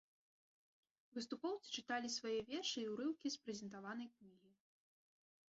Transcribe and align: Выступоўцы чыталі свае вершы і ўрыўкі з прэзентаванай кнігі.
Выступоўцы 1.17 1.67
чыталі 1.81 2.09
свае 2.17 2.39
вершы 2.49 2.79
і 2.85 2.87
ўрыўкі 2.95 3.27
з 3.35 3.45
прэзентаванай 3.45 4.07
кнігі. 4.17 4.51